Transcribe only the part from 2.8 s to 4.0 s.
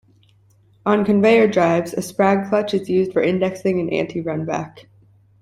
used for indexing and